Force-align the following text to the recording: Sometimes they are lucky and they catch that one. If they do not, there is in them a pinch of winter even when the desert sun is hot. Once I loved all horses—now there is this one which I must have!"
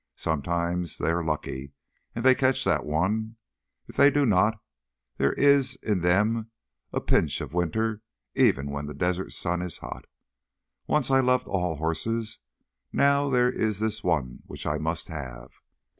Sometimes 0.15 0.97
they 0.97 1.11
are 1.11 1.23
lucky 1.23 1.73
and 2.15 2.25
they 2.25 2.33
catch 2.33 2.63
that 2.63 2.87
one. 2.87 3.35
If 3.87 3.97
they 3.97 4.09
do 4.09 4.25
not, 4.25 4.57
there 5.17 5.33
is 5.33 5.75
in 5.75 6.01
them 6.01 6.49
a 6.91 6.99
pinch 6.99 7.39
of 7.39 7.53
winter 7.53 8.01
even 8.33 8.71
when 8.71 8.87
the 8.87 8.95
desert 8.95 9.31
sun 9.31 9.61
is 9.61 9.77
hot. 9.77 10.05
Once 10.87 11.11
I 11.11 11.19
loved 11.19 11.45
all 11.47 11.75
horses—now 11.75 13.29
there 13.29 13.51
is 13.51 13.79
this 13.79 14.03
one 14.03 14.39
which 14.47 14.65
I 14.65 14.79
must 14.79 15.07
have!" 15.09 15.51